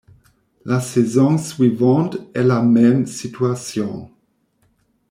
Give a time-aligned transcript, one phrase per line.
[0.65, 4.09] La saison suivante est la même situation.